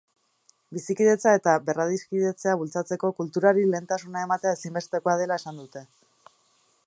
Bizikidetza 0.75 1.33
eta 1.39 1.53
berradiskidetzea 1.67 2.55
bultzatzeko 2.61 3.13
kulturari 3.19 3.67
lehentasuna 3.75 4.23
ematea 4.29 4.57
ezinbestekoa 4.59 5.17
dela 5.23 5.41
esan 5.43 5.61
dute. 5.63 5.87